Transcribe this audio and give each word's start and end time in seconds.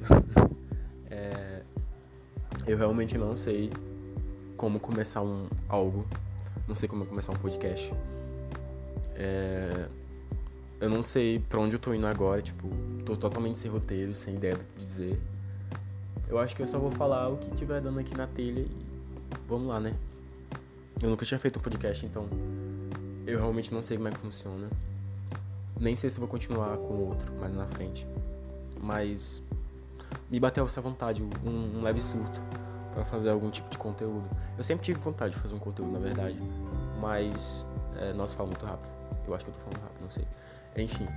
beleza. 0.00 0.48
É, 1.10 1.62
eu 2.66 2.76
realmente 2.76 3.16
não 3.16 3.34
sei 3.34 3.72
como 4.58 4.78
começar 4.78 5.22
um 5.22 5.48
algo. 5.66 6.06
Não 6.66 6.74
sei 6.74 6.86
como 6.86 7.06
começar 7.06 7.32
um 7.32 7.36
podcast. 7.36 7.94
É, 9.14 9.88
eu 10.80 10.90
não 10.90 11.02
sei 11.02 11.38
pra 11.38 11.58
onde 11.60 11.74
eu 11.74 11.78
tô 11.78 11.94
indo 11.94 12.06
agora, 12.06 12.42
tipo, 12.42 12.68
tô 13.06 13.16
totalmente 13.16 13.56
sem 13.56 13.70
roteiro, 13.70 14.14
sem 14.14 14.34
ideia 14.34 14.54
do 14.54 14.64
que 14.64 14.76
dizer. 14.76 15.18
Eu 16.28 16.38
acho 16.38 16.54
que 16.54 16.60
eu 16.60 16.66
só 16.66 16.78
vou 16.78 16.90
falar 16.90 17.28
o 17.30 17.38
que 17.38 17.50
tiver 17.52 17.80
dando 17.80 17.98
aqui 17.98 18.14
na 18.14 18.26
telha 18.26 18.60
e 18.60 18.70
vamos 19.48 19.68
lá, 19.68 19.80
né? 19.80 19.94
Eu 21.02 21.08
nunca 21.08 21.24
tinha 21.24 21.38
feito 21.38 21.58
um 21.58 21.62
podcast, 21.62 22.04
então 22.04 22.28
eu 23.26 23.38
realmente 23.38 23.72
não 23.72 23.82
sei 23.82 23.96
como 23.96 24.08
é 24.08 24.12
que 24.12 24.18
funciona. 24.18 24.68
Nem 25.80 25.96
sei 25.96 26.10
se 26.10 26.20
vou 26.20 26.28
continuar 26.28 26.76
com 26.76 26.94
outro 26.94 27.32
mais 27.34 27.54
na 27.54 27.66
frente. 27.66 28.06
Mas 28.80 29.42
me 30.30 30.38
bateu 30.38 30.64
essa 30.64 30.80
vontade, 30.80 31.22
um, 31.22 31.78
um 31.78 31.82
leve 31.82 32.00
surto 32.00 32.42
para 32.92 33.04
fazer 33.04 33.30
algum 33.30 33.50
tipo 33.50 33.70
de 33.70 33.78
conteúdo. 33.78 34.28
Eu 34.56 34.64
sempre 34.64 34.84
tive 34.84 34.98
vontade 34.98 35.34
de 35.34 35.40
fazer 35.40 35.54
um 35.54 35.58
conteúdo, 35.58 35.92
na 35.92 35.98
verdade. 35.98 36.38
Mas, 37.00 37.66
é, 37.96 38.12
nossa, 38.12 38.36
fala 38.36 38.48
muito 38.48 38.66
rápido. 38.66 38.90
Eu 39.26 39.34
acho 39.34 39.44
que 39.44 39.50
eu 39.50 39.54
tô 39.54 39.60
falando 39.60 39.80
rápido, 39.80 40.02
não 40.02 40.10
sei. 40.10 40.26
Enfim, 40.76 41.08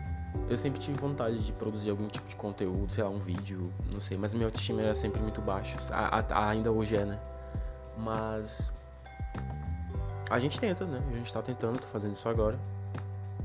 eu 0.49 0.57
sempre 0.57 0.79
tive 0.79 0.97
vontade 0.97 1.39
de 1.39 1.51
produzir 1.53 1.89
algum 1.89 2.07
tipo 2.07 2.27
de 2.27 2.35
conteúdo, 2.35 2.91
sei 2.91 3.03
lá, 3.03 3.09
um 3.09 3.17
vídeo, 3.17 3.71
não 3.91 3.99
sei. 3.99 4.17
Mas 4.17 4.33
minha 4.33 4.47
autoestima 4.47 4.81
era 4.81 4.95
sempre 4.95 5.21
muito 5.21 5.41
baixa. 5.41 5.77
A, 5.93 6.19
a, 6.19 6.49
ainda 6.49 6.71
hoje 6.71 6.95
é, 6.95 7.05
né? 7.05 7.19
Mas. 7.97 8.73
A 10.29 10.39
gente 10.39 10.59
tenta, 10.59 10.85
né? 10.85 11.01
A 11.11 11.17
gente 11.17 11.33
tá 11.33 11.41
tentando, 11.41 11.79
tô 11.79 11.87
fazendo 11.87 12.13
isso 12.13 12.27
agora. 12.29 12.57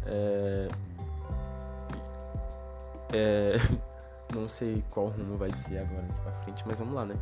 É. 0.06 0.68
É. 3.12 3.56
Não 4.34 4.48
sei 4.48 4.84
qual 4.90 5.06
rumo 5.06 5.36
vai 5.36 5.52
ser 5.52 5.78
agora 5.78 6.02
daqui 6.02 6.20
pra 6.20 6.32
frente, 6.32 6.64
mas 6.66 6.78
vamos 6.78 6.94
lá, 6.94 7.04
né? 7.04 7.16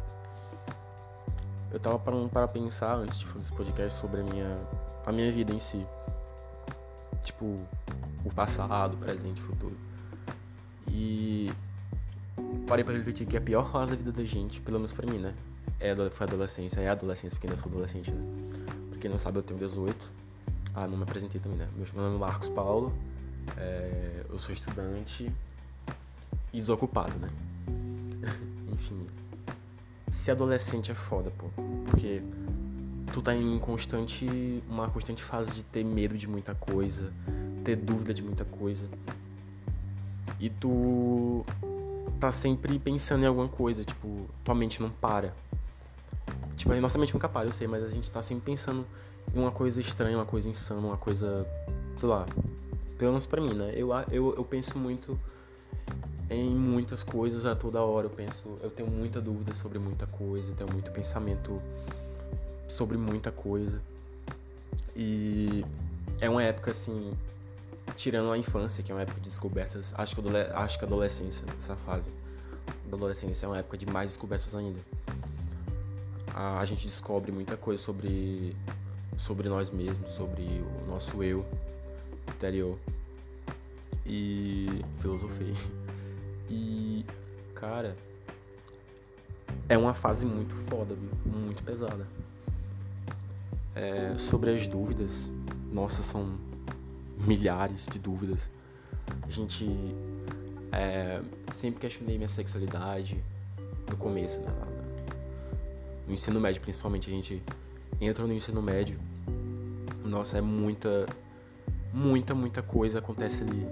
Eu 1.71 1.79
tava 1.79 1.99
parando 1.99 2.29
para 2.29 2.47
pensar 2.49 2.95
antes 2.95 3.19
de 3.19 3.27
fazer 3.27 3.41
esse 3.41 3.53
podcast 3.53 4.01
sobre 4.01 4.21
a 4.21 4.25
minha, 4.25 4.59
a 5.05 5.13
minha 5.13 5.31
vida 5.31 5.53
em 5.53 5.59
si. 5.59 5.85
Tipo, 7.21 7.59
o 8.25 8.33
passado, 8.35 8.97
presente, 8.97 9.41
futuro. 9.41 9.77
E 10.89 11.53
parei 12.67 12.85
para 12.85 12.95
refletir 12.95 13.27
que 13.27 13.37
a 13.37 13.41
pior 13.41 13.71
fase 13.71 13.93
da 13.93 13.97
vida 13.97 14.13
da 14.13 14.25
gente, 14.25 14.61
pelo 14.61 14.79
menos 14.79 14.93
pra 14.93 15.11
mim, 15.11 15.19
né? 15.19 15.35
É, 15.81 15.95
foi 16.09 16.27
a 16.27 16.29
adolescência, 16.29 16.81
é 16.81 16.89
a 16.89 16.93
adolescência, 16.93 17.37
porque 17.37 17.47
ainda 17.47 17.57
sou 17.57 17.69
adolescente, 17.69 18.13
né? 18.13 18.25
Pra 18.91 18.99
quem 19.01 19.11
não 19.11 19.19
sabe, 19.19 19.39
eu 19.39 19.43
tenho 19.43 19.59
18. 19.59 20.13
Ah, 20.75 20.87
não 20.87 20.97
me 20.97 21.03
apresentei 21.03 21.41
também, 21.41 21.59
né? 21.59 21.69
Meu 21.77 21.87
nome 21.95 22.17
é 22.17 22.19
Marcos 22.19 22.49
Paulo, 22.49 22.93
é, 23.57 24.25
eu 24.29 24.39
sou 24.39 24.55
estudante 24.55 25.31
e 26.55 26.59
desocupado, 26.59 27.19
né? 27.19 27.29
Enfim. 28.73 29.05
Ser 30.09 30.31
adolescente 30.31 30.93
é 30.93 30.95
foda, 30.95 31.33
pô. 31.37 31.47
Porque 31.91 32.23
tu 33.13 33.21
tá 33.21 33.35
em 33.35 33.59
constante. 33.59 34.63
uma 34.71 34.89
constante 34.89 35.23
fase 35.23 35.57
de 35.57 35.65
ter 35.65 35.85
medo 35.85 36.17
de 36.17 36.29
muita 36.29 36.55
coisa, 36.55 37.13
ter 37.65 37.75
dúvida 37.75 38.15
de 38.15 38.23
muita 38.23 38.45
coisa. 38.45 38.89
E 40.39 40.49
tu 40.49 41.45
tá 42.21 42.31
sempre 42.31 42.79
pensando 42.79 43.25
em 43.25 43.27
alguma 43.27 43.49
coisa, 43.49 43.85
tipo, 43.85 44.27
tua 44.45 44.55
mente 44.55 44.81
não 44.81 44.91
para. 44.91 45.35
Tipo, 46.55 46.73
a 46.73 46.81
nossa 46.81 46.97
mente 46.99 47.13
nunca 47.13 47.29
para, 47.29 47.49
eu 47.49 47.53
sei, 47.53 47.67
mas 47.67 47.83
a 47.83 47.89
gente 47.89 48.11
tá 48.11 48.23
sempre 48.23 48.45
pensando 48.45 48.87
em 49.35 49.39
uma 49.41 49.51
coisa 49.51 49.81
estranha, 49.81 50.17
uma 50.17 50.25
coisa 50.25 50.49
insana, 50.49 50.81
uma 50.81 50.97
coisa. 50.97 51.45
sei 51.97 52.09
lá. 52.09 52.27
Pelo 52.97 53.11
menos 53.11 53.27
pra 53.27 53.41
mim, 53.41 53.55
né? 53.55 53.73
Eu, 53.75 53.91
eu, 54.13 54.35
eu 54.37 54.45
penso 54.45 54.79
muito 54.79 55.19
em 56.31 56.55
muitas 56.55 57.03
coisas 57.03 57.47
a 57.47 57.55
toda 57.55 57.81
hora. 57.83 58.07
Eu 58.07 58.11
penso, 58.11 58.59
eu 58.63 58.71
tenho 58.71 58.91
muita 58.91 59.21
dúvida 59.21 59.55
sobre 59.55 59.79
muita 59.79 60.07
coisa, 60.07 60.51
eu 60.51 60.55
tenho 60.55 60.73
muito 60.73 60.91
pensamento 60.91 61.61
sobre 62.69 62.97
muita 62.97 63.31
coisa. 63.31 63.81
E 64.97 65.65
é 66.21 66.29
uma 66.29 66.43
época 66.43 66.71
assim, 66.71 67.13
tirando 67.97 68.31
a 68.33 68.39
infância, 68.39 68.83
que 68.83 68.91
é 68.91 68.95
uma 68.95 69.03
época 69.03 69.21
de 69.21 69.29
descobertas, 69.29 69.95
acho 69.97 70.17
que, 70.17 70.23
acho 70.55 70.79
que 70.79 70.85
a 70.85 70.89
adolescência, 70.89 71.47
essa 71.59 71.77
fase 71.77 72.13
da 72.89 72.97
adolescência 72.97 73.47
é 73.47 73.49
uma 73.49 73.59
época 73.59 73.77
de 73.77 73.87
mais 73.87 74.13
descobertas 74.13 74.55
ainda. 74.55 74.81
A, 76.33 76.59
a 76.59 76.65
gente 76.65 76.85
descobre 76.85 77.31
muita 77.31 77.57
coisa 77.57 77.83
sobre 77.83 78.57
sobre 79.17 79.49
nós 79.49 79.71
mesmos, 79.71 80.11
sobre 80.11 80.43
o 80.43 80.87
nosso 80.89 81.23
eu 81.23 81.47
interior 82.29 82.79
e 84.07 84.85
filosofei. 84.97 85.55
E, 86.49 87.05
cara, 87.55 87.97
é 89.69 89.79
uma 89.79 89.95
fase 89.95 90.27
muito 90.27 90.55
foda, 90.55 90.97
muito 91.25 91.63
pesada. 91.63 92.07
É, 93.75 94.17
sobre 94.19 94.51
as 94.51 94.67
dúvidas, 94.67 95.31
nossa, 95.73 96.03
são 96.03 96.39
milhares 97.19 97.89
de 97.89 97.99
dúvidas. 97.99 98.51
A 99.23 99.31
gente 99.31 99.69
é, 100.71 101.21
sempre 101.51 101.81
questionei 101.81 102.17
minha 102.17 102.29
sexualidade 102.29 103.23
no 103.91 103.97
começo, 103.97 104.41
né? 104.41 104.53
No 106.07 106.13
ensino 106.13 106.41
médio, 106.41 106.61
principalmente, 106.61 107.11
a 107.11 107.13
gente 107.13 107.43
entra 108.01 108.27
no 108.27 108.33
ensino 108.33 108.63
médio. 108.63 108.99
Nossa, 110.05 110.39
é 110.39 110.41
muita, 110.41 111.07
muita, 111.93 112.35
muita 112.35 112.63
coisa 112.63 112.99
acontece 112.99 113.43
ali 113.43 113.67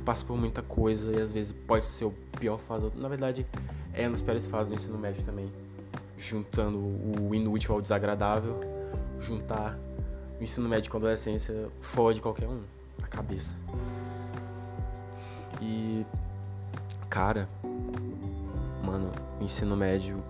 tu 0.00 0.02
passa 0.02 0.24
por 0.24 0.36
muita 0.36 0.62
coisa 0.62 1.12
e 1.12 1.20
às 1.20 1.32
vezes 1.32 1.52
pode 1.52 1.84
ser 1.84 2.06
o 2.06 2.10
pior 2.38 2.58
fase. 2.58 2.90
Na 2.96 3.08
verdade, 3.08 3.46
é 3.92 4.08
nas 4.08 4.22
piores 4.22 4.46
fases 4.46 4.70
do 4.70 4.74
ensino 4.74 4.98
médio 4.98 5.22
também. 5.22 5.52
Juntando 6.16 6.78
o 6.78 7.34
inútil 7.34 7.74
ao 7.74 7.80
desagradável, 7.80 8.60
juntar 9.20 9.78
o 10.40 10.42
ensino 10.42 10.68
médio 10.68 10.90
com 10.90 10.96
a 10.96 11.00
adolescência 11.00 11.68
fode 11.80 12.20
qualquer 12.20 12.48
um, 12.48 12.62
a 13.02 13.06
cabeça. 13.06 13.56
E, 15.60 16.04
cara, 17.08 17.48
mano, 18.82 19.10
o 19.40 19.44
ensino 19.44 19.76
médio 19.76 20.22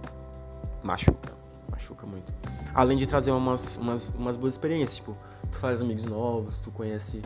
machuca, 0.82 1.32
machuca 1.70 2.06
muito. 2.06 2.32
Além 2.74 2.96
de 2.96 3.06
trazer 3.06 3.30
umas, 3.30 3.76
umas, 3.76 4.10
umas 4.10 4.36
boas 4.36 4.54
experiências, 4.54 4.96
tipo, 4.96 5.16
tu 5.50 5.58
faz 5.58 5.80
amigos 5.80 6.04
novos, 6.04 6.58
tu 6.58 6.70
conhece 6.70 7.22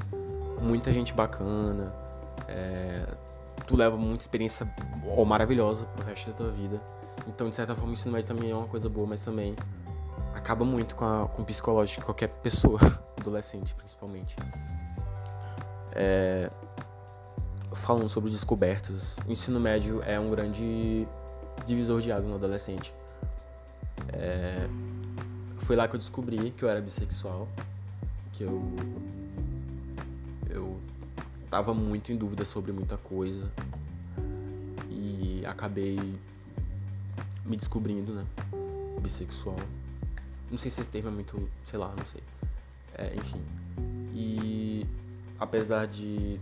muita 0.61 0.93
gente 0.93 1.13
bacana, 1.13 2.04
é, 2.49 3.07
tu 3.67 3.77
leva 3.77 3.97
muita 3.97 4.23
experiência 4.23 4.69
ó, 5.17 5.25
maravilhosa 5.25 5.87
pro 5.87 6.05
resto 6.05 6.31
da 6.31 6.37
tua 6.37 6.51
vida. 6.51 6.81
Então, 7.27 7.49
de 7.49 7.57
certa 7.57 7.75
forma, 7.75 7.91
o 7.91 7.93
ensino 7.93 8.13
médio 8.13 8.29
também 8.29 8.51
é 8.51 8.55
uma 8.55 8.67
coisa 8.67 8.89
boa, 8.89 9.07
mas 9.07 9.25
também 9.25 9.55
acaba 10.35 10.65
muito 10.65 10.95
com, 10.97 11.05
a, 11.05 11.29
com 11.29 11.43
o 11.43 11.45
psicológico 11.45 12.01
de 12.01 12.05
qualquer 12.05 12.29
pessoa, 12.29 12.81
adolescente 13.19 13.75
principalmente. 13.75 14.37
É, 15.93 16.51
falando 17.73 18.09
sobre 18.09 18.31
descobertas, 18.31 19.19
o 19.27 19.33
ensino 19.33 19.61
médio 19.61 20.03
é 20.05 20.19
um 20.19 20.31
grande 20.31 21.07
divisor 21.65 22.01
de 22.01 22.13
água 22.13 22.29
no 22.29 22.35
adolescente. 22.35 22.95
É, 24.13 24.69
foi 25.59 25.77
lá 25.77 25.89
que 25.89 25.95
eu 25.95 25.99
descobri 25.99 26.51
que 26.51 26.65
eu 26.65 26.69
era 26.69 26.81
bissexual, 26.81 27.49
que 28.33 28.43
eu 28.43 28.63
tava 31.55 31.73
muito 31.73 32.11
em 32.11 32.17
dúvida 32.17 32.45
sobre 32.45 32.73
muita 32.73 32.97
coisa 32.97 33.49
e 34.91 35.41
acabei 35.47 35.97
me 37.45 37.57
descobrindo, 37.57 38.13
né? 38.13 38.27
Bissexual. 39.01 39.61
Não 40.51 40.59
sei 40.59 40.69
se 40.69 40.81
esse 40.81 40.91
termo 40.91 41.11
é 41.11 41.13
muito, 41.13 41.49
sei 41.63 41.79
lá, 41.79 41.95
não 41.97 42.05
sei. 42.05 42.21
É, 42.99 43.15
enfim. 43.15 43.41
E 44.13 44.85
apesar 45.39 45.87
de, 45.87 46.41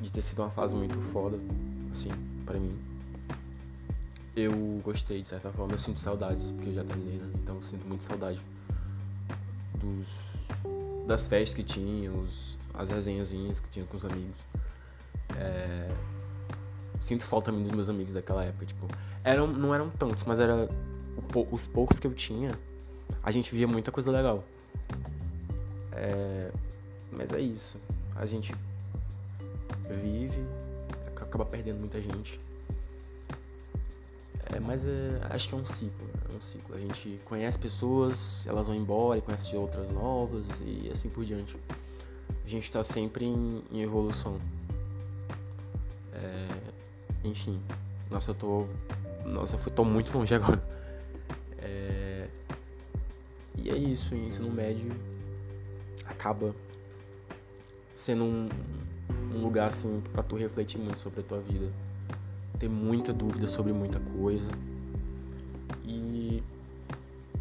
de 0.00 0.12
ter 0.12 0.22
sido 0.22 0.42
uma 0.42 0.50
fase 0.50 0.76
muito 0.76 1.02
foda, 1.02 1.40
assim, 1.90 2.10
para 2.44 2.60
mim, 2.60 2.78
eu 4.36 4.80
gostei 4.84 5.22
de 5.22 5.26
certa 5.26 5.50
forma. 5.50 5.74
Eu 5.74 5.78
sinto 5.78 5.98
saudades, 5.98 6.52
porque 6.52 6.68
eu 6.68 6.74
já 6.74 6.84
terminei, 6.84 7.18
né? 7.18 7.32
Então 7.42 7.56
eu 7.56 7.62
sinto 7.62 7.84
muito 7.84 8.04
saudade 8.04 8.40
dos, 9.74 10.46
das 11.06 11.26
festas 11.26 11.54
que 11.54 11.62
tinha, 11.62 12.10
os, 12.10 12.58
as 12.74 12.90
resenhazinhas 12.90 13.60
que 13.60 13.68
tinha 13.68 13.86
com 13.86 13.96
os 13.96 14.04
amigos. 14.04 14.46
É... 15.36 15.90
Sinto 16.98 17.24
falta 17.24 17.46
também 17.46 17.62
dos 17.62 17.72
meus 17.72 17.88
amigos 17.88 18.14
daquela 18.14 18.44
época, 18.44 18.66
tipo, 18.66 18.88
eram, 19.22 19.46
não 19.46 19.74
eram 19.74 19.90
tantos, 19.90 20.24
mas 20.24 20.40
era 20.40 20.68
os 21.50 21.66
poucos 21.66 22.00
que 22.00 22.06
eu 22.06 22.14
tinha, 22.14 22.58
a 23.22 23.30
gente 23.30 23.54
via 23.54 23.68
muita 23.68 23.92
coisa 23.92 24.10
legal. 24.10 24.44
É... 25.92 26.50
Mas 27.12 27.32
é 27.32 27.40
isso. 27.40 27.78
A 28.14 28.26
gente 28.26 28.54
vive, 29.88 30.44
acaba 31.14 31.44
perdendo 31.44 31.78
muita 31.78 32.00
gente. 32.00 32.40
É, 34.46 34.60
mas 34.60 34.86
é, 34.86 35.20
acho 35.30 35.48
que 35.48 35.54
é 35.54 35.58
um 35.58 35.64
ciclo, 35.64 36.08
um 36.36 36.40
ciclo. 36.40 36.74
A 36.74 36.78
gente 36.78 37.18
conhece 37.24 37.58
pessoas, 37.58 38.46
elas 38.46 38.66
vão 38.66 38.76
embora 38.76 39.18
e 39.18 39.22
conhece 39.22 39.56
outras 39.56 39.90
novas 39.90 40.46
e 40.64 40.88
assim 40.90 41.08
por 41.08 41.24
diante 41.24 41.56
a 42.44 42.48
gente 42.48 42.62
está 42.62 42.82
sempre 42.84 43.24
em, 43.24 43.62
em 43.72 43.82
evolução. 43.82 44.40
É, 46.12 46.48
enfim, 47.24 47.60
Nossa, 48.10 48.30
eu 48.30 48.34
tô. 48.34 48.66
Nossa, 49.24 49.56
eu 49.56 49.72
tô 49.72 49.84
muito 49.84 50.16
longe 50.16 50.32
agora. 50.34 50.62
É... 51.58 52.28
E 53.56 53.68
é 53.68 53.76
isso, 53.76 54.14
o 54.14 54.18
ensino 54.18 54.50
médio 54.50 54.94
acaba 56.04 56.54
sendo 57.92 58.24
um, 58.24 58.48
um 59.34 59.38
lugar 59.38 59.66
assim 59.66 60.00
para 60.12 60.22
tu 60.22 60.36
refletir 60.36 60.78
muito 60.78 60.98
sobre 60.98 61.20
a 61.20 61.22
tua 61.24 61.40
vida, 61.40 61.72
ter 62.58 62.68
muita 62.68 63.12
dúvida 63.12 63.48
sobre 63.48 63.72
muita 63.72 63.98
coisa 63.98 64.50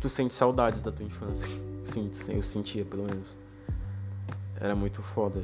tu 0.05 0.09
sente 0.09 0.35
saudades 0.35 0.83
da 0.83 0.91
tua 0.91 1.03
infância. 1.03 1.51
Sim, 1.81 2.11
eu 2.29 2.43
sentia 2.43 2.85
pelo 2.85 3.05
menos. 3.05 3.35
Era 4.55 4.75
muito 4.75 5.01
foda 5.01 5.41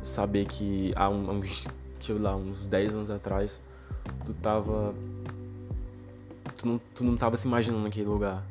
saber 0.00 0.46
que 0.46 0.92
há 0.94 1.08
uns, 1.08 1.66
sei 1.98 2.16
lá, 2.16 2.36
uns 2.36 2.68
10 2.68 2.94
anos 2.94 3.10
atrás 3.10 3.60
tu 4.24 4.32
tava 4.34 4.94
tu 6.56 6.66
não, 6.66 6.78
tu 6.78 7.02
não 7.02 7.16
tava 7.16 7.36
se 7.36 7.48
imaginando 7.48 7.82
naquele 7.82 8.06
lugar. 8.06 8.44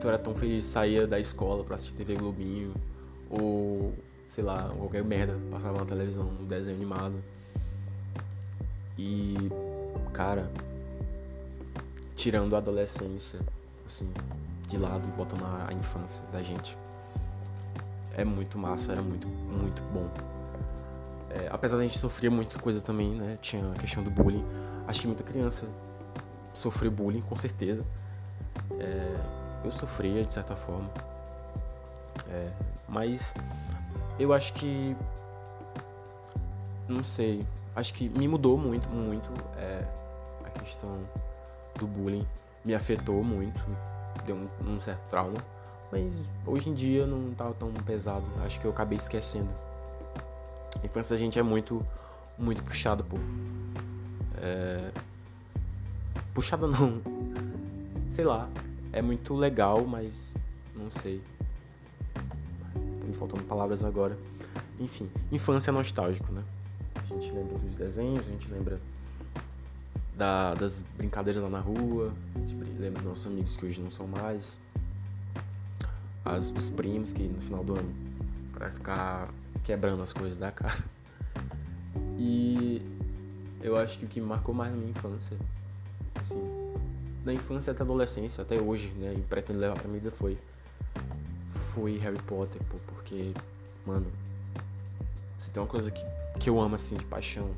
Tu 0.00 0.08
era 0.08 0.16
tão 0.16 0.34
feliz, 0.34 0.64
saía 0.64 1.06
da 1.06 1.20
escola 1.20 1.62
pra 1.62 1.74
assistir 1.74 1.94
TV 1.94 2.16
Globinho 2.16 2.72
ou 3.28 3.92
sei 4.26 4.42
lá, 4.42 4.72
qualquer 4.78 5.04
merda 5.04 5.38
passava 5.50 5.78
na 5.78 5.84
televisão, 5.84 6.26
um 6.40 6.46
desenho 6.46 6.78
animado. 6.78 7.22
E, 8.96 9.34
cara, 10.14 10.50
tirando 12.16 12.54
a 12.54 12.58
adolescência, 12.58 13.38
assim, 13.84 14.08
de 14.72 14.78
lado 14.78 15.06
e 15.06 15.12
botando 15.12 15.44
a, 15.44 15.72
infância 15.74 16.24
da 16.32 16.42
gente. 16.42 16.78
É 18.14 18.24
muito 18.24 18.58
massa, 18.58 18.92
era 18.92 19.02
muito, 19.02 19.28
muito 19.28 19.82
bom. 19.84 20.08
É, 21.30 21.48
apesar 21.50 21.76
da 21.76 21.82
gente 21.82 21.98
sofrer 21.98 22.30
muita 22.30 22.58
coisa 22.58 22.80
também, 22.82 23.14
né? 23.14 23.38
Tinha 23.40 23.70
a 23.70 23.74
questão 23.74 24.02
do 24.02 24.10
bullying. 24.10 24.44
Acho 24.86 25.02
que 25.02 25.06
muita 25.06 25.22
criança 25.22 25.68
sofreu 26.52 26.90
bullying, 26.90 27.20
com 27.22 27.36
certeza. 27.36 27.84
É, 28.78 29.16
eu 29.64 29.70
sofria 29.70 30.24
de 30.24 30.32
certa 30.32 30.56
forma. 30.56 30.90
É, 32.28 32.50
mas 32.88 33.34
eu 34.18 34.32
acho 34.32 34.52
que. 34.54 34.96
Não 36.88 37.04
sei. 37.04 37.46
Acho 37.74 37.94
que 37.94 38.08
me 38.08 38.28
mudou 38.28 38.58
muito, 38.58 38.88
muito 38.88 39.30
é, 39.56 39.84
a 40.44 40.50
questão 40.50 41.00
do 41.78 41.86
bullying. 41.86 42.26
Me 42.64 42.74
afetou 42.74 43.24
muito, 43.24 43.64
deu 44.24 44.36
um, 44.36 44.74
um 44.74 44.80
certo 44.80 45.02
trauma. 45.08 45.38
Mas 45.90 46.30
hoje 46.46 46.70
em 46.70 46.74
dia 46.74 47.06
não 47.06 47.32
tá 47.34 47.52
tão 47.52 47.72
pesado. 47.72 48.24
Acho 48.44 48.58
que 48.60 48.66
eu 48.66 48.70
acabei 48.70 48.96
esquecendo. 48.96 49.50
A 50.82 50.86
infância 50.86 51.14
da 51.14 51.20
gente 51.20 51.38
é 51.38 51.42
muito, 51.42 51.84
muito 52.38 52.62
puxada, 52.64 53.02
pô. 53.02 53.16
É... 54.40 54.90
Puxada 56.32 56.66
não. 56.66 57.00
Sei 58.08 58.24
lá. 58.24 58.48
É 58.92 59.02
muito 59.02 59.34
legal, 59.34 59.84
mas 59.86 60.34
não 60.74 60.90
sei 60.90 61.22
me 63.12 63.14
faltando 63.14 63.44
palavras 63.44 63.84
agora. 63.84 64.18
Enfim, 64.80 65.08
infância 65.30 65.70
é 65.70 65.72
nostálgico, 65.72 66.32
né? 66.32 66.42
A 66.96 67.06
gente 67.06 67.30
lembra 67.30 67.58
dos 67.58 67.74
desenhos, 67.74 68.26
a 68.26 68.30
gente 68.30 68.50
lembra 68.50 68.80
da, 70.16 70.54
das 70.54 70.84
brincadeiras 70.96 71.42
lá 71.42 71.48
na 71.48 71.60
rua, 71.60 72.12
gente 72.38 72.54
lembra 72.78 73.00
dos 73.00 73.08
nossos 73.08 73.26
amigos 73.26 73.56
que 73.56 73.66
hoje 73.66 73.80
não 73.80 73.90
são 73.90 74.06
mais, 74.06 74.58
as, 76.24 76.50
os 76.50 76.70
primos 76.70 77.12
que 77.12 77.22
no 77.22 77.40
final 77.40 77.64
do 77.64 77.74
ano 77.74 77.94
vai 78.58 78.70
ficar 78.70 79.28
quebrando 79.64 80.02
as 80.02 80.12
coisas 80.12 80.38
da 80.38 80.50
casa. 80.50 80.84
E 82.24 82.80
eu 83.60 83.76
acho 83.76 83.98
que 83.98 84.04
o 84.04 84.08
que 84.08 84.20
marcou 84.20 84.54
mais 84.54 84.70
na 84.70 84.76
minha 84.76 84.90
infância, 84.90 85.36
assim, 86.14 86.40
da 87.24 87.32
infância 87.32 87.72
até 87.72 87.82
a 87.82 87.84
adolescência, 87.84 88.42
até 88.42 88.60
hoje, 88.60 88.92
né, 88.92 89.14
e 89.18 89.20
pretendo 89.22 89.58
levar 89.58 89.74
pra 89.74 89.88
minha 89.88 89.98
vida 89.98 90.10
foi 90.10 90.38
foi 91.50 91.98
Harry 91.98 92.20
Potter, 92.22 92.60
pô, 92.68 92.76
porque, 92.86 93.32
mano, 93.86 94.06
se 95.38 95.50
tem 95.50 95.62
uma 95.62 95.68
coisa 95.68 95.90
que, 95.90 96.04
que 96.38 96.50
eu 96.50 96.60
amo, 96.60 96.74
assim, 96.74 96.96
de 96.96 97.04
paixão, 97.04 97.50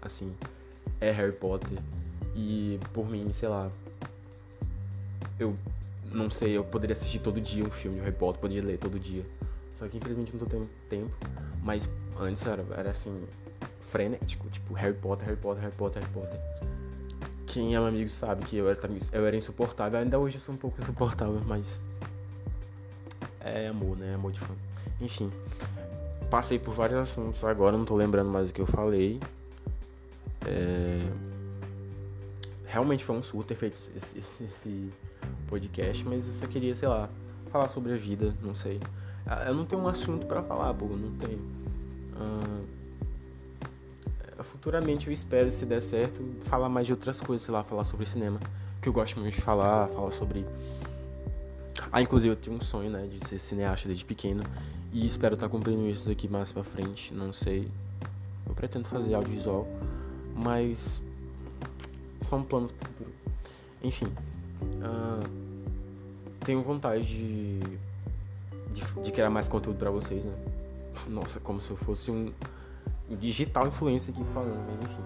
assim, 0.00 0.32
é 1.00 1.10
Harry 1.10 1.32
Potter. 1.32 1.78
E 2.34 2.78
por 2.92 3.08
mim, 3.08 3.32
sei 3.32 3.48
lá, 3.48 3.70
eu 5.38 5.56
não 6.12 6.30
sei, 6.30 6.56
eu 6.56 6.64
poderia 6.64 6.92
assistir 6.92 7.18
todo 7.18 7.40
dia 7.40 7.64
um 7.64 7.70
filme 7.70 7.98
de 7.98 8.02
Harry 8.04 8.16
Potter, 8.16 8.40
poderia 8.40 8.62
ler 8.62 8.78
todo 8.78 8.98
dia. 8.98 9.24
Só 9.72 9.86
que 9.86 9.96
infelizmente 9.96 10.32
não 10.32 10.40
tô 10.40 10.46
tendo 10.46 10.68
tempo. 10.88 11.12
Mas 11.62 11.88
antes 12.18 12.44
era, 12.46 12.64
era 12.76 12.90
assim, 12.90 13.24
frenético, 13.80 14.48
tipo 14.50 14.74
Harry 14.74 14.94
Potter, 14.94 15.26
Harry 15.26 15.40
Potter, 15.40 15.62
Harry 15.62 15.74
Potter, 15.76 16.02
Harry 16.02 16.14
Potter. 16.14 16.40
Quem 17.46 17.74
é 17.74 17.78
meu 17.78 17.88
amigo 17.88 18.08
sabe 18.08 18.44
que 18.44 18.56
eu 18.56 18.68
era, 18.68 18.78
eu 19.12 19.26
era 19.26 19.36
insuportável. 19.36 19.98
Ainda 19.98 20.18
hoje 20.18 20.36
eu 20.36 20.40
sou 20.40 20.54
um 20.54 20.58
pouco 20.58 20.80
insuportável, 20.80 21.40
mas 21.46 21.80
é 23.40 23.68
amor, 23.68 23.96
né? 23.96 24.14
Amor 24.14 24.32
de 24.32 24.40
fã. 24.40 24.54
Enfim, 25.00 25.32
passei 26.30 26.58
por 26.58 26.74
vários 26.74 26.98
assuntos 26.98 27.42
agora, 27.44 27.76
não 27.76 27.84
tô 27.84 27.94
lembrando 27.94 28.30
mais 28.30 28.50
o 28.50 28.54
que 28.54 28.60
eu 28.60 28.66
falei. 28.66 29.18
É... 30.48 31.12
Realmente 32.66 33.04
foi 33.04 33.16
um 33.16 33.22
surto 33.22 33.48
ter 33.48 33.54
feito 33.54 33.74
esse, 33.74 34.18
esse, 34.18 34.44
esse, 34.44 34.90
podcast, 35.46 36.04
mas 36.04 36.26
eu 36.26 36.34
só 36.34 36.46
queria, 36.46 36.74
sei 36.74 36.88
lá, 36.88 37.08
falar 37.50 37.68
sobre 37.68 37.92
a 37.92 37.96
vida, 37.96 38.34
não 38.42 38.54
sei. 38.54 38.80
Ah, 39.26 39.44
eu 39.46 39.54
não 39.54 39.64
tenho 39.64 39.82
um 39.82 39.88
assunto 39.88 40.26
para 40.26 40.42
falar, 40.42 40.74
pô, 40.74 40.86
não 40.86 41.12
tenho. 41.16 41.40
Ah, 42.14 42.60
futuramente 44.42 45.06
eu 45.06 45.12
espero, 45.12 45.50
se 45.50 45.64
der 45.64 45.80
certo, 45.80 46.22
falar 46.40 46.68
mais 46.68 46.86
de 46.86 46.92
outras 46.92 47.20
coisas, 47.20 47.44
sei 47.44 47.54
lá, 47.54 47.62
falar 47.62 47.84
sobre 47.84 48.04
cinema, 48.04 48.38
que 48.82 48.88
eu 48.88 48.92
gosto 48.92 49.18
muito 49.18 49.34
de 49.34 49.40
falar, 49.40 49.88
falar 49.88 50.10
sobre 50.10 50.44
ah, 51.90 52.02
inclusive 52.02 52.32
eu 52.32 52.36
tinha 52.36 52.54
um 52.54 52.60
sonho, 52.60 52.90
né, 52.90 53.06
de 53.06 53.26
ser 53.26 53.38
cineasta 53.38 53.88
desde 53.88 54.04
pequeno 54.04 54.42
e 54.92 55.06
espero 55.06 55.34
estar 55.34 55.46
tá 55.46 55.50
cumprindo 55.50 55.88
isso 55.88 56.08
daqui 56.08 56.28
mais 56.28 56.52
pra 56.52 56.62
frente, 56.62 57.14
não 57.14 57.32
sei. 57.32 57.68
Eu 58.46 58.54
pretendo 58.54 58.86
fazer 58.86 59.14
audiovisual, 59.14 59.66
mas 60.42 61.02
são 62.20 62.42
planos 62.42 62.72
pro 62.72 62.88
futuro. 62.88 63.10
Enfim, 63.82 64.06
uh, 64.06 65.28
tenho 66.44 66.62
vontade 66.62 67.04
de, 67.04 67.60
de, 68.72 69.02
de, 69.02 69.12
criar 69.12 69.30
mais 69.30 69.48
conteúdo 69.48 69.78
para 69.78 69.90
vocês, 69.90 70.24
né? 70.24 70.34
Nossa, 71.08 71.40
como 71.40 71.60
se 71.60 71.70
eu 71.70 71.76
fosse 71.76 72.10
um 72.10 72.32
digital 73.10 73.66
influencer 73.66 74.14
aqui 74.14 74.24
falando, 74.32 74.64
mas 74.70 74.90
enfim. 74.90 75.02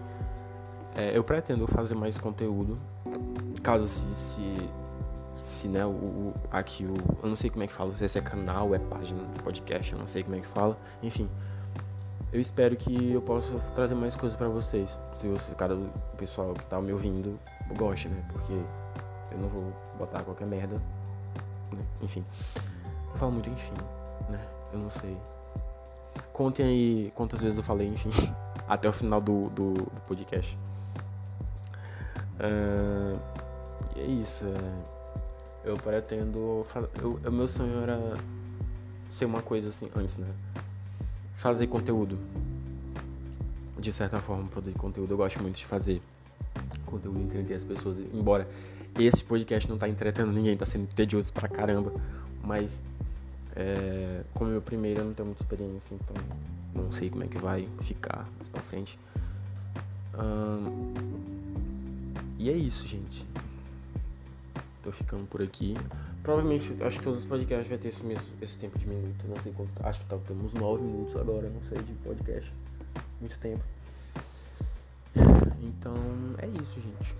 É, 0.95 1.16
eu 1.16 1.25
pretendo 1.25 1.66
fazer 1.66 1.95
mais 1.95 2.18
conteúdo, 2.18 2.78
caso 3.62 3.87
se, 3.87 4.04
se 4.14 4.68
se 5.38 5.66
né, 5.66 5.85
o, 5.85 5.90
o, 5.90 6.35
aqui 6.50 6.85
o. 6.85 6.95
Eu 7.23 7.28
não 7.28 7.37
sei 7.37 7.50
como 7.50 7.64
é 7.64 7.66
que 7.66 7.73
fala, 7.73 7.92
se 7.92 8.18
é 8.18 8.23
canal, 8.23 8.75
é 8.75 8.78
página 8.78 9.25
de 9.33 9.42
podcast, 9.42 9.92
eu 9.92 9.99
não 9.99 10.06
sei 10.06 10.23
como 10.23 10.37
é 10.37 10.40
que 10.40 10.47
fala. 10.47 10.78
Enfim. 11.02 11.28
Eu 12.32 12.40
espero 12.40 12.74
que 12.76 13.12
eu 13.12 13.20
possa 13.20 13.58
trazer 13.72 13.94
mais 13.94 14.16
coisas 14.16 14.36
para 14.36 14.48
vocês. 14.48 14.98
Se 15.12 15.28
você, 15.28 15.54
cara, 15.54 15.74
o 15.74 16.16
pessoal 16.16 16.54
que 16.54 16.64
tá 16.64 16.80
me 16.80 16.92
ouvindo 16.92 17.38
goste, 17.76 18.08
né? 18.08 18.24
Porque 18.32 18.52
eu 18.52 19.38
não 19.38 19.48
vou 19.48 19.72
botar 19.98 20.22
qualquer 20.22 20.46
merda. 20.46 20.80
Né? 21.70 21.84
Enfim. 22.00 22.24
Eu 23.10 23.18
falo 23.18 23.32
muito 23.32 23.50
enfim, 23.50 23.74
né? 24.30 24.40
Eu 24.72 24.78
não 24.78 24.90
sei. 24.90 25.16
Contem 26.32 26.64
aí 26.64 27.12
quantas 27.14 27.42
vezes 27.42 27.58
eu 27.58 27.62
falei 27.62 27.88
enfim. 27.88 28.10
Até 28.66 28.88
o 28.88 28.92
final 28.92 29.20
do, 29.20 29.50
do, 29.50 29.74
do 29.74 30.00
podcast. 30.06 30.58
Uh, 32.40 33.18
e 33.94 34.00
é 34.00 34.06
isso. 34.06 34.44
É 34.46 34.92
eu 35.64 35.76
pretendo. 35.76 36.38
O 36.38 37.30
meu 37.30 37.46
sonho 37.46 37.82
era 37.82 38.14
ser 39.08 39.24
uma 39.24 39.42
coisa 39.42 39.68
assim, 39.68 39.88
antes, 39.94 40.18
né? 40.18 40.28
Fazer 41.34 41.66
conteúdo. 41.66 42.18
De 43.78 43.92
certa 43.92 44.20
forma, 44.20 44.48
produzir 44.48 44.76
conteúdo. 44.76 45.12
Eu 45.12 45.16
gosto 45.16 45.40
muito 45.40 45.56
de 45.56 45.66
fazer 45.66 46.00
conteúdo 46.86 47.18
e 47.18 47.22
entreter 47.22 47.54
as 47.54 47.64
pessoas. 47.64 47.98
Embora 48.14 48.48
esse 48.98 49.24
podcast 49.24 49.68
não 49.68 49.76
tá 49.76 49.88
entretendo 49.88 50.30
ninguém, 50.32 50.56
tá 50.56 50.66
sendo 50.66 50.86
tedioso 50.86 51.32
pra 51.32 51.48
caramba. 51.48 51.92
Mas, 52.44 52.82
é, 53.56 54.22
como 54.34 54.50
é 54.50 54.52
meu 54.52 54.62
primeiro, 54.62 55.00
eu 55.00 55.04
não 55.06 55.14
tenho 55.14 55.26
muita 55.26 55.42
experiência, 55.42 55.94
então 55.94 56.16
não 56.74 56.92
sei 56.92 57.10
como 57.10 57.24
é 57.24 57.26
que 57.26 57.38
vai 57.38 57.68
ficar 57.80 58.28
mais 58.36 58.48
pra 58.48 58.62
frente. 58.62 58.98
Hum, 60.14 60.92
e 62.38 62.50
é 62.50 62.52
isso, 62.52 62.86
gente 62.86 63.26
tô 64.82 64.90
ficando 64.90 65.26
por 65.26 65.40
aqui. 65.40 65.76
Provavelmente, 66.23 66.76
acho 66.81 67.00
que 67.00 67.09
os 67.09 67.25
podcasts 67.25 67.69
vai 67.69 67.79
ter 67.79 67.88
esse, 67.88 68.05
mesmo, 68.05 68.25
esse 68.41 68.57
tempo 68.57 68.79
de 68.79 68.87
minuto. 68.87 69.25
Não 69.26 69.37
sei 69.43 69.52
quanto. 69.52 69.73
Acho 69.85 70.00
que 70.00 70.07
tá, 70.07 70.17
temos 70.26 70.55
nove 70.55 70.83
minutos 70.83 71.17
agora, 71.17 71.49
não 71.49 71.61
sei, 71.69 71.83
de 71.83 71.93
podcast. 71.95 72.52
Muito 73.21 73.37
tempo. 73.38 73.62
Então, 75.61 75.97
é 76.38 76.47
isso, 76.62 76.81
gente. 76.81 77.14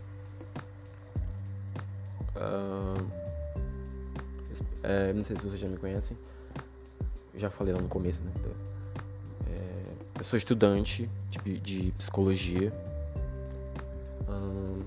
Uh, 2.37 3.05
é, 4.85 5.13
não 5.13 5.25
sei 5.25 5.35
se 5.35 5.43
vocês 5.43 5.61
já 5.61 5.69
me 5.69 5.77
conhecem. 5.77 6.17
Já 7.35 7.51
falei 7.51 7.75
lá 7.75 7.81
no 7.81 7.89
começo, 7.89 8.23
né? 8.23 8.31
É, 9.49 10.21
eu 10.21 10.25
sou 10.25 10.37
estudante 10.37 11.11
de, 11.29 11.59
de 11.59 11.93
psicologia. 11.99 12.73
Hum, 14.29 14.83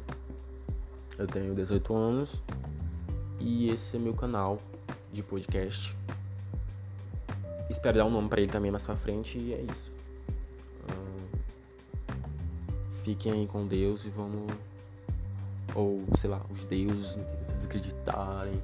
eu 1.18 1.28
tenho 1.28 1.54
18 1.54 1.96
anos 1.96 2.42
e 3.46 3.70
esse 3.70 3.96
é 3.96 4.00
meu 4.00 4.16
canal 4.16 4.60
de 5.14 5.22
podcast. 5.22 5.96
Espero 7.70 8.00
dar 8.00 8.06
um 8.06 8.10
nome 8.10 8.28
para 8.28 8.42
ele 8.42 8.52
também 8.52 8.72
mais 8.72 8.84
pra 8.84 8.96
frente 8.96 9.38
e 9.38 9.54
é 9.54 9.62
isso. 9.72 9.92
Hum, 10.90 12.16
fiquem 13.04 13.32
aí 13.32 13.48
com 13.48 13.68
Deus 13.68 14.06
e 14.06 14.10
vamos. 14.10 14.52
Ou 15.76 16.04
sei 16.16 16.30
lá, 16.30 16.42
os 16.50 16.64
deuses 16.64 17.18
no 17.18 17.24
que 17.24 17.46
vocês 17.46 17.66
acreditarem. 17.66 18.62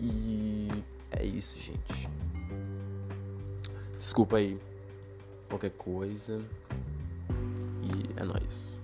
E 0.00 0.68
é 1.10 1.24
isso, 1.24 1.58
gente. 1.58 2.08
Desculpa 3.98 4.36
aí 4.36 4.60
qualquer 5.48 5.70
coisa. 5.70 6.40
E 7.82 8.20
é 8.20 8.22
nóis. 8.22 8.76